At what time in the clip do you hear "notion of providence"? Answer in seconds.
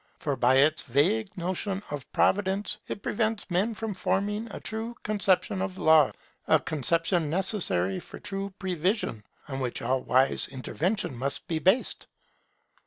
1.37-2.79